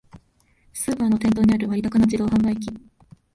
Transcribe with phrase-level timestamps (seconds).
[0.73, 2.69] スーパーの店頭にある割高な自動販売機